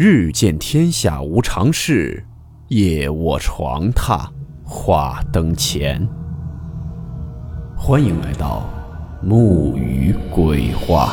[0.00, 2.24] 日见天下无常事，
[2.68, 4.30] 夜卧床榻
[4.64, 6.08] 话灯前。
[7.76, 8.70] 欢迎来到
[9.20, 11.12] 木鱼鬼话。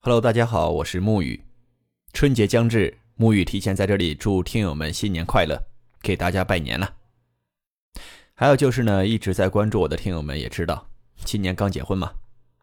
[0.00, 1.40] Hello，大家好，我是木鱼。
[2.12, 5.56] 春节将至，木鱼提前在这里祝听友们新年快乐，
[6.02, 6.90] 给大家拜年了。
[8.36, 10.90] 还有就是呢，一直在关注我的听友们也知道，
[11.24, 12.12] 今年刚结婚嘛，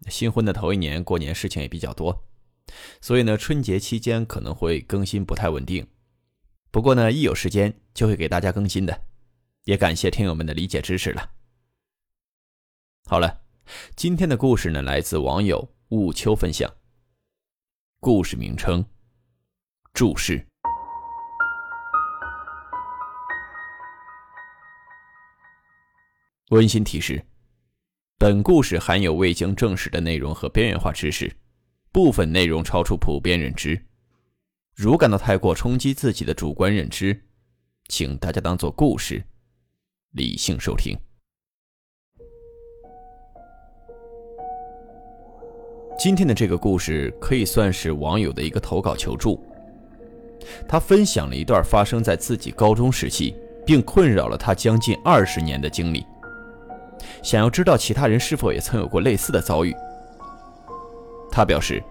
[0.10, 2.28] 新婚的头一年，过年事情也比较多，
[3.00, 5.88] 所以呢，春节期间可能会更新不太稳定。
[6.72, 9.02] 不过呢，一有时间就会给大家更新的，
[9.64, 11.32] 也感谢听友们的理解支持了。
[13.06, 13.42] 好了，
[13.96, 16.70] 今天的故事呢，来自网友雾秋分享。
[18.02, 18.84] 故事名称：
[19.94, 20.51] 注释。
[26.52, 27.24] 温馨提示：
[28.18, 31.34] 本故事含有未经证实的内容和边缘化知识，
[31.94, 33.82] 部分内容超出普遍认知。
[34.76, 37.18] 如感到太过冲击自己的主观认知，
[37.88, 39.24] 请大家当做故事，
[40.12, 40.94] 理性收听。
[45.98, 49.42] 今天的这个故事可以算是网友的一个投稿求助。
[50.68, 53.34] 他分享了一段发生在自己高中时期，
[53.66, 56.06] 并困扰了他将近二十年的经历，
[57.24, 59.76] 想要知道其他人是否也曾有过类似的遭遇。
[61.32, 61.82] 他表示，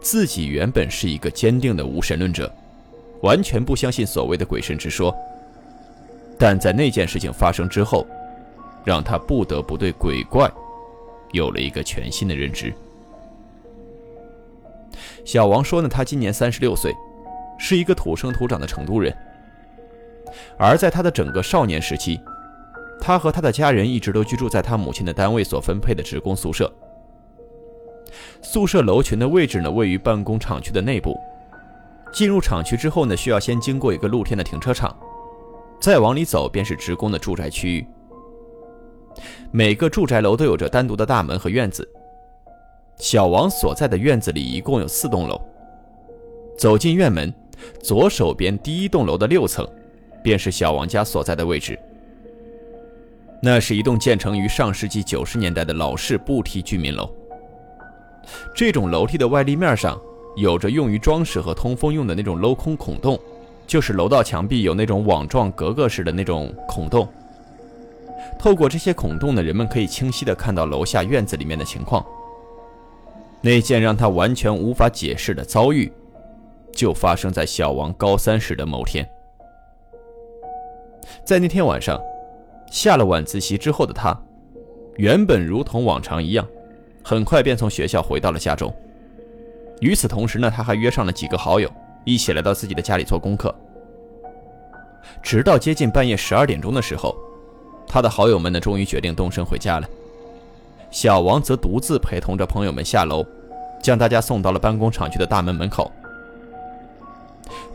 [0.00, 2.52] 自己原本是一个坚定的无神论者，
[3.22, 5.14] 完全不相信所谓的鬼神之说。
[6.38, 8.06] 但在那件事情发生之后，
[8.84, 10.50] 让他不得不对鬼怪
[11.30, 12.72] 有了一个全新的认知。
[15.24, 16.92] 小王说呢，他今年三十六岁，
[17.58, 19.14] 是一个土生土长的成都人。
[20.58, 22.20] 而在他的整个少年时期，
[23.04, 26.72] 他和他的家人一直都居住在他母亲的单位所分配的职工宿舍。
[28.40, 31.18] 宿舍楼群的位置呢，位于办公厂区的内部。
[32.12, 34.96] 进入厂区之后呢，需要先经过一个露天的停车场，
[35.80, 37.84] 再往里走便是职工的住宅区域。
[39.50, 41.86] 每个住宅楼都有着单独的大门和院子。
[42.98, 45.40] 小王所在的院子里一共有四栋楼。
[46.56, 47.34] 走进院门，
[47.82, 49.66] 左手边第一栋楼的六层，
[50.22, 51.76] 便是小王家所在的位置。
[53.44, 57.12] 那是一栋建成于上世纪九十年代的老式步梯居民楼。
[58.54, 60.00] 这种楼梯的外立面上
[60.36, 63.18] 有着用于装饰和通风用的那种镂空孔洞，
[63.66, 67.08] 就是楼道墙壁有那种网状格格式的那种孔洞。
[68.38, 72.06] 透过这些孔洞呢，人们可以清晰地看到楼下院子里面的情况。
[73.40, 75.92] 那件让他完全无法解释的遭遇，
[76.72, 79.04] 就发生在小王高三时的某天。
[81.24, 82.00] 在那天晚上，
[82.72, 84.18] 下了晚自习之后的他，
[84.96, 86.48] 原本如同往常一样，
[87.04, 88.74] 很快便从学校回到了家中。
[89.80, 91.70] 与此同时呢，他还约上了几个好友，
[92.06, 93.54] 一起来到自己的家里做功课。
[95.22, 97.14] 直到接近半夜十二点钟的时候，
[97.86, 99.86] 他的好友们呢，终于决定动身回家了。
[100.90, 103.22] 小王则独自陪同着朋友们下楼，
[103.82, 105.92] 将大家送到了办公厂区的大门门口。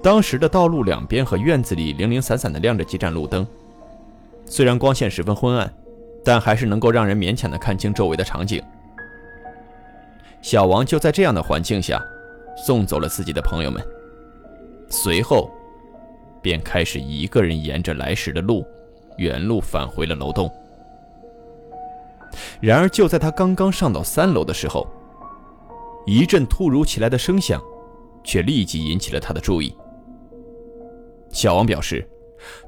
[0.02, 3.46] 当时的道路两边和院子里零零散散的亮着几盏路灯，
[4.50, 5.72] 虽然光线十分昏暗，
[6.24, 8.62] 但还是能够让人勉强的看清周围的场景。
[10.42, 12.02] 小王就在这样的环境下，
[12.66, 13.86] 送走了自己的朋友们，
[14.90, 15.52] 随后，
[16.42, 18.66] 便开始一个人沿着来时的路，
[19.18, 20.50] 原路返回了楼栋。
[22.62, 24.88] 然而，就在他刚刚上到三楼的时候，
[26.06, 27.62] 一阵突如其来的声响，
[28.24, 29.76] 却立即引起了他的注意。
[31.32, 32.08] 小王表示，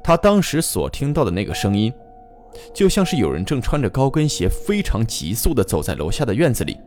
[0.03, 1.93] 他当时所听到的那个声音，
[2.73, 6.77] 就像是有人正穿着高跟鞋，非常急速地走在楼下的院子里。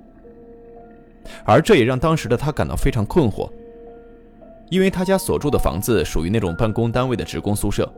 [1.45, 3.51] 而这也让当时的他感到非常困惑，
[4.71, 7.91] 因为他家所住的房子属于那种办公单位的职工宿舍，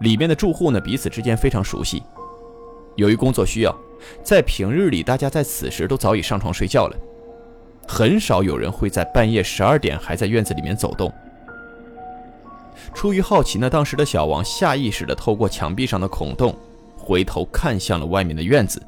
[0.00, 2.02] 里面的住户呢彼此之间非常熟悉。
[2.96, 3.76] 由于工作需要。
[4.22, 6.96] 在平日里，大家在此时都早已上床睡觉了，
[7.88, 11.10] 很少有人会在半夜十二点还在院子里面走动。
[12.94, 16.54] 出于好奇呢，当时的小王下意识地透过墙壁上的孔洞，
[16.96, 18.82] 回头看向了外面的院子。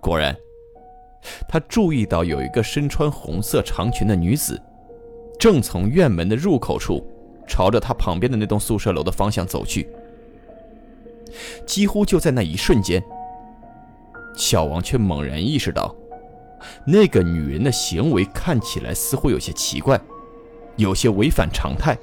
[0.00, 0.36] 果然，
[1.48, 4.60] 他注意到有一个身穿红色长裙的女子，
[5.38, 7.04] 正从院门的入口处，
[7.48, 9.88] 朝着他旁边的那栋宿舍楼的方向走去。
[11.66, 13.02] 几乎就在那一瞬间。
[14.36, 15.94] 小王却猛然意识到，
[16.86, 20.00] 那个女人的行为看起来似乎有些奇怪，
[20.76, 21.96] 有些违反常态。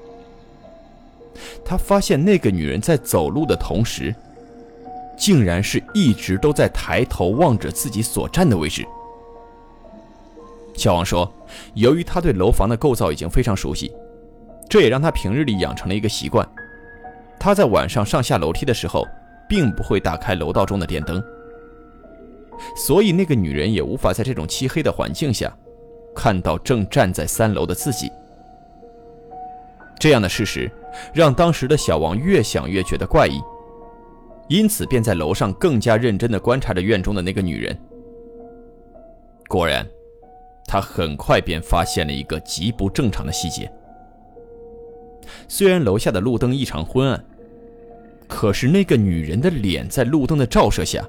[1.64, 4.14] 他发现那个女人在走路的同时，
[5.18, 8.86] 竟然是一直都在抬头望着自己所站的位置。
[10.76, 11.32] 小王说
[11.76, 13.94] ：“由于他对楼房的构造已经非常熟悉，
[14.68, 16.48] 这也让他平日里养成了一个习惯。
[17.40, 19.08] 他在晚上上下楼梯的时候，
[19.48, 21.24] 并不会打开楼道中的电灯，
[22.76, 25.56] 所以那个女人也无法在这种漆黑的环境下，
[26.16, 28.12] 看到正站在三楼的自己。
[30.00, 30.72] 这样的事实，
[31.14, 33.42] 让当时的小王越想越觉得怪异。”
[34.50, 37.76] 因此，便在楼上更加认真地观察着院中的那个女人。
[39.48, 39.88] 果然，
[40.68, 43.72] 他很快便发现了一个极不正常的细节。
[45.48, 47.26] 虽然楼下的路灯异常昏暗，
[48.28, 51.04] 可是那个女人的脸在路灯的照射下，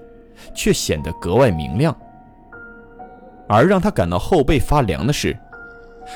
[0.55, 1.95] 却显得格外明亮。
[3.49, 5.37] 而让他感到后背发凉的是，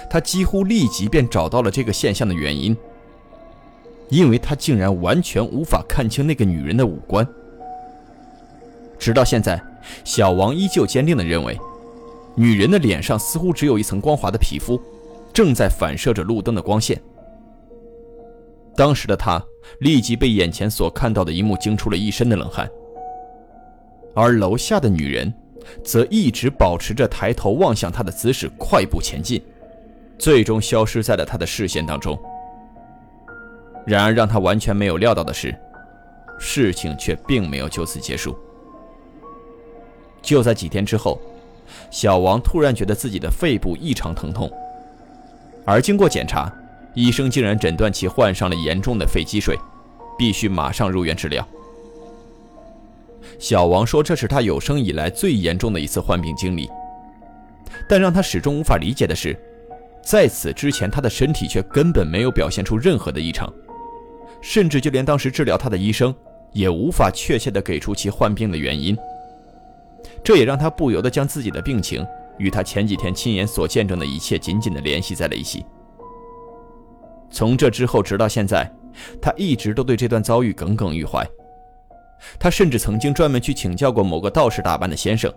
[0.09, 2.77] 他几乎立即便找到了这个现象的原因。
[4.09, 7.27] 因为他竟然完全无法看清那个女人的五官。
[8.99, 9.63] 直到现在，
[10.05, 11.59] 小王依旧坚定地认为，
[12.35, 14.81] 女人的脸上似乎只有一层光滑的皮肤，
[15.33, 17.01] 正在反射着路灯的光线。
[18.75, 19.43] 当时的他
[19.81, 22.69] 立即被眼前所看到的一幕惊出了一身的冷汗，
[24.15, 25.33] 而楼下的女人，
[25.85, 29.43] 则一直保持着抬头望向他的姿势，快步前进，
[30.19, 32.19] 最终消失在了他的视线当中。
[33.89, 35.59] 然而，让他完全没有料到的是，
[36.39, 38.37] 事情却并没有就此结束。
[40.21, 41.19] 就在几天之后，
[41.91, 44.53] 小王突然觉得自己的肺部异常疼痛，
[45.65, 46.53] 而经过检查，
[46.93, 49.59] 医生竟然诊断其患上了严重的肺积水，
[50.19, 51.49] 必须马上入院治疗。
[53.39, 56.69] 小王说：“这是他有生以来最严重的一次患病经历。”
[57.89, 59.35] 但让他始终无法理解的是，
[60.03, 63.51] 在此之前，他的身体却根本没有表现出任何的异常。
[64.41, 66.15] 甚至就连当时治疗他的医生
[66.53, 68.97] 也无法确切地给出其患病的原因，
[70.23, 72.07] 这也让他不由得将自己的病情
[72.39, 75.65] 与他前几天亲眼所见证的一切紧紧地联系在了一起。
[77.31, 78.71] 从这之后，直到现在，
[79.21, 81.27] 他一直都对这段遭遇耿耿于怀。
[82.39, 85.33] 他甚至曾经专门去请教过某个道士打扮的先生，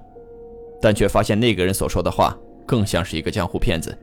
[0.81, 3.95] 但却发现那个人所说的话更像是一个江湖骗子。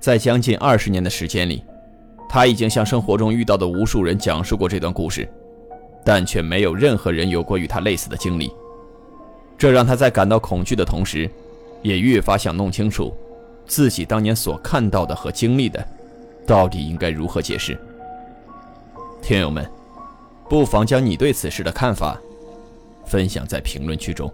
[0.00, 1.62] 在将近二十年的时间里。
[2.28, 5.28] 他已经向生活中遇到的无数人讲述过这段故事，
[6.04, 8.52] 但却没有任何人有过与他类似的经历。
[9.56, 11.30] 这让他在感到恐惧的同时，
[11.80, 13.14] 也越发想弄清楚
[13.66, 15.86] 自己当年所看到的和经历的，
[16.44, 17.78] 到底应该如何解释。
[19.22, 19.64] 听友们，
[20.48, 22.20] 不妨将你对此事的看法
[23.06, 24.32] 分享在评论区中。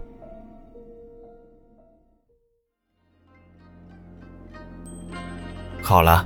[5.81, 6.25] 好了。